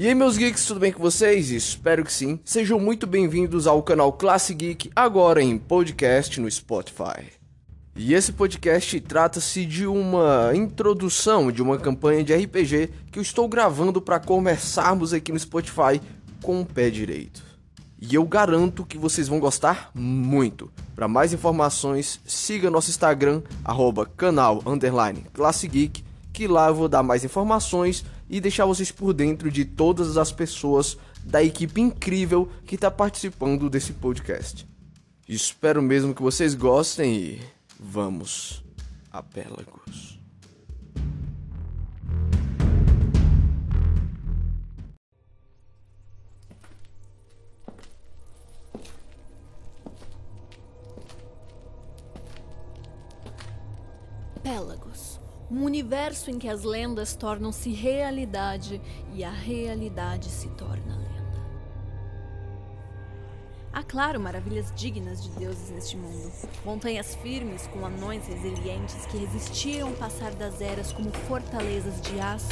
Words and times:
E 0.00 0.08
aí 0.08 0.14
meus 0.14 0.38
geeks, 0.38 0.64
tudo 0.64 0.80
bem 0.80 0.90
com 0.90 1.02
vocês? 1.02 1.50
Espero 1.50 2.02
que 2.02 2.10
sim. 2.10 2.40
Sejam 2.42 2.80
muito 2.80 3.06
bem-vindos 3.06 3.66
ao 3.66 3.82
canal 3.82 4.10
Classe 4.14 4.54
Geek, 4.54 4.90
agora 4.96 5.42
em 5.42 5.58
podcast 5.58 6.40
no 6.40 6.50
Spotify. 6.50 7.26
E 7.94 8.14
esse 8.14 8.32
podcast 8.32 8.98
trata-se 9.02 9.66
de 9.66 9.86
uma 9.86 10.52
introdução 10.54 11.52
de 11.52 11.60
uma 11.60 11.76
campanha 11.76 12.24
de 12.24 12.34
RPG 12.34 12.88
que 13.12 13.18
eu 13.18 13.22
estou 13.22 13.46
gravando 13.46 14.00
para 14.00 14.18
começarmos 14.18 15.12
aqui 15.12 15.32
no 15.32 15.38
Spotify 15.38 16.00
com 16.40 16.62
o 16.62 16.64
pé 16.64 16.88
direito. 16.88 17.42
E 18.00 18.14
eu 18.14 18.24
garanto 18.24 18.86
que 18.86 18.96
vocês 18.96 19.28
vão 19.28 19.38
gostar 19.38 19.90
muito. 19.94 20.72
Para 20.96 21.08
mais 21.08 21.34
informações, 21.34 22.22
siga 22.24 22.70
nosso 22.70 22.88
Instagram, 22.88 23.42
arroba 23.62 24.06
canal 24.06 24.62
underline 24.64 25.26
Classe 25.34 25.68
Geek, 25.68 26.02
que 26.32 26.48
lá 26.48 26.68
eu 26.68 26.74
vou 26.74 26.88
dar 26.88 27.02
mais 27.02 27.22
informações 27.22 28.02
e 28.30 28.40
deixar 28.40 28.64
vocês 28.64 28.92
por 28.92 29.12
dentro 29.12 29.50
de 29.50 29.64
todas 29.64 30.16
as 30.16 30.30
pessoas 30.30 30.96
da 31.24 31.42
equipe 31.42 31.80
incrível 31.80 32.48
que 32.64 32.76
está 32.76 32.88
participando 32.88 33.68
desse 33.68 33.92
podcast. 33.92 34.66
Espero 35.28 35.82
mesmo 35.82 36.14
que 36.14 36.22
vocês 36.22 36.54
gostem 36.54 37.12
e 37.14 37.40
vamos 37.78 38.62
a 39.10 39.20
Pélagos. 39.20 40.20
Pélagos. 54.40 55.29
Um 55.50 55.64
universo 55.64 56.30
em 56.30 56.38
que 56.38 56.48
as 56.48 56.62
lendas 56.62 57.16
tornam-se 57.16 57.72
realidade 57.72 58.80
e 59.12 59.24
a 59.24 59.30
realidade 59.30 60.26
se 60.26 60.48
torna 60.50 60.94
lenda. 60.94 61.10
Há, 63.72 63.82
claro, 63.82 64.20
maravilhas 64.20 64.72
dignas 64.76 65.20
de 65.20 65.30
deuses 65.30 65.70
neste 65.70 65.96
mundo. 65.96 66.30
Montanhas 66.64 67.16
firmes 67.16 67.66
com 67.66 67.84
anões 67.84 68.28
resilientes 68.28 69.06
que 69.06 69.16
resistiram 69.16 69.88
ao 69.88 69.94
passar 69.94 70.32
das 70.34 70.60
eras 70.60 70.92
como 70.92 71.10
fortalezas 71.10 72.00
de 72.00 72.20
aço, 72.20 72.48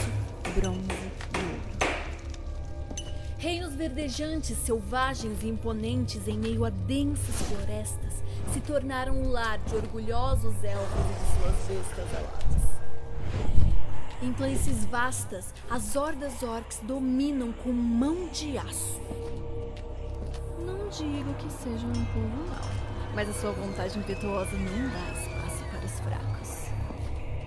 bronze 0.57 0.89
e 0.91 1.39
ouro. 1.39 1.95
Reinos 3.39 3.77
verdejantes, 3.77 4.59
selvagens 4.59 5.45
e 5.45 5.47
imponentes 5.47 6.27
em 6.27 6.37
meio 6.37 6.65
a 6.65 6.71
densas 6.71 7.37
florestas 7.43 8.25
se 8.53 8.61
tornaram 8.61 9.23
o 9.23 9.29
lar 9.29 9.59
de 9.59 9.77
orgulhosos 9.77 10.55
elfos 10.65 11.05
e 11.07 11.15
de 11.15 11.43
suas 11.43 11.69
bestas 11.69 12.15
aladas. 12.17 12.78
Em 14.21 14.33
planícies 14.33 14.85
vastas, 14.85 15.55
as 15.71 15.95
hordas 15.95 16.43
orcs 16.43 16.81
dominam 16.83 17.53
com 17.53 17.71
mão 17.73 18.29
de 18.29 18.59
aço. 18.59 19.01
Não 20.59 20.89
digo 20.89 21.33
que 21.35 21.51
seja 21.53 21.87
um 21.87 22.05
povo 22.07 22.51
mau, 22.51 22.71
mas 23.15 23.29
a 23.29 23.33
sua 23.33 23.53
vontade 23.53 23.97
impetuosa 23.99 24.51
não 24.57 24.91
dá 24.91 25.13
espaço 25.13 25.65
para 25.71 25.85
os 25.85 26.01
fracos. 26.01 26.39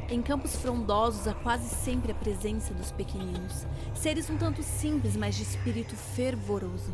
Em 0.10 0.22
campos 0.22 0.56
frondosos 0.56 1.28
há 1.28 1.34
quase 1.34 1.68
sempre 1.68 2.12
a 2.12 2.16
presença 2.16 2.74
dos 2.74 2.92
pequeninos, 2.92 3.66
seres 3.94 4.30
um 4.30 4.38
tanto 4.38 4.64
simples, 4.64 5.16
mas 5.16 5.36
de 5.36 5.44
espírito 5.44 5.96
fervoroso. 5.96 6.94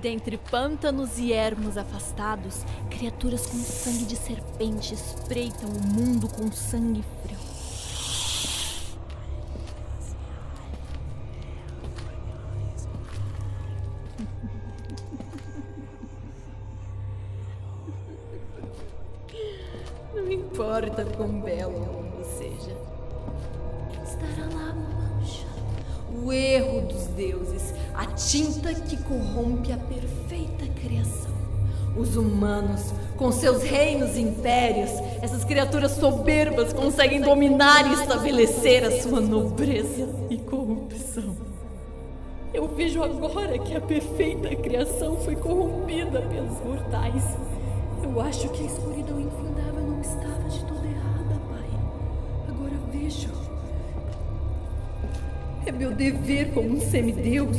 Dentre 0.00 0.36
pântanos 0.36 1.18
e 1.18 1.32
ermos 1.32 1.78
afastados, 1.78 2.64
criaturas 2.90 3.46
com 3.46 3.56
sangue 3.56 4.04
de 4.04 4.16
serpente 4.16 4.94
espreitam 4.94 5.70
o 5.70 5.86
mundo 5.86 6.28
com 6.28 6.52
sangue 6.52 7.02
frio. 7.22 7.38
Não 20.14 20.30
importa 20.30 21.04
quão 21.04 21.40
belo 21.40 22.05
a 27.96 28.06
tinta 28.06 28.74
que 28.74 28.96
corrompe 28.98 29.72
a 29.72 29.78
perfeita 29.78 30.66
criação. 30.80 31.34
Os 31.96 32.14
humanos, 32.14 32.92
com 33.16 33.32
seus 33.32 33.62
reinos 33.62 34.16
e 34.16 34.20
impérios, 34.20 34.90
essas 35.22 35.44
criaturas 35.44 35.92
soberbas 35.92 36.74
conseguem 36.74 37.22
dominar 37.22 37.88
e 37.88 37.94
estabelecer 37.94 38.84
a 38.84 39.00
sua 39.00 39.22
nobreza 39.22 40.06
e 40.28 40.36
corrupção. 40.36 41.34
Eu 42.52 42.68
vejo 42.68 43.02
agora 43.02 43.58
que 43.58 43.74
a 43.74 43.80
perfeita 43.80 44.54
criação 44.56 45.16
foi 45.18 45.36
corrompida 45.36 46.20
pelos 46.20 46.58
mortais. 46.62 47.24
Eu 48.02 48.20
acho 48.20 48.48
que 48.50 48.62
a 48.62 48.66
escuridão 48.66 49.18
infindável 49.18 49.82
não 49.82 50.00
estava 50.00 50.48
de 50.50 50.60
toda 50.66 50.86
errada, 50.86 50.95
É 55.66 55.72
meu 55.72 55.90
dever 55.90 56.52
como 56.52 56.76
um 56.76 56.80
semideus, 56.80 57.56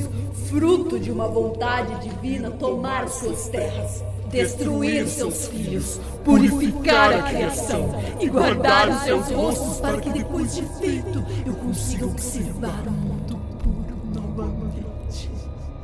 fruto 0.48 0.98
de 0.98 1.12
uma 1.12 1.28
vontade 1.28 2.08
divina, 2.08 2.50
tomar 2.50 3.10
suas 3.10 3.50
terras, 3.50 4.02
destruir 4.32 5.06
seus 5.10 5.50
filhos, 5.50 6.00
purificar 6.24 7.14
a 7.14 7.24
criação 7.24 8.02
e 8.22 8.30
guardar 8.30 8.88
os 8.88 9.02
seus 9.02 9.30
rostos 9.30 9.82
para 9.82 10.00
que 10.00 10.10
depois 10.10 10.56
de 10.56 10.64
feito 10.80 11.22
eu 11.46 11.54
consiga 11.56 12.06
observar 12.06 12.88
o 12.88 12.92
mundo 12.92 13.38
puro 13.62 13.98
novamente. 14.16 15.30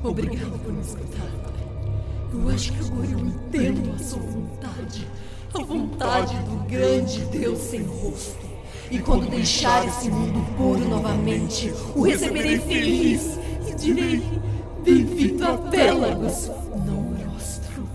Obrigado 0.01 0.57
por 0.63 0.71
me 0.71 0.81
escutar, 0.81 1.29
pai. 1.43 1.67
Eu 2.31 2.49
acho 2.49 2.71
que 2.71 2.85
agora 2.85 3.07
eu 3.11 3.19
entendo 3.19 3.93
a 3.93 3.99
sua 3.99 4.21
vontade, 4.21 5.07
a 5.53 5.61
vontade 5.61 6.35
do 6.43 6.55
grande 6.69 7.19
Deus 7.25 7.59
sem 7.59 7.83
rosto. 7.83 8.52
E 8.91 8.99
quando 8.99 9.29
deixar 9.29 9.85
esse 9.87 10.09
mundo 10.09 10.45
puro 10.55 10.87
novamente, 10.87 11.73
o 11.95 12.03
receberei 12.03 12.59
feliz 12.59 13.39
e 13.67 13.73
direi: 13.75 14.21
Bem-vindo 14.83 15.45
a 15.45 15.57
Pélagos, 15.57 16.51
não 16.85 17.13
rostro. 17.33 17.87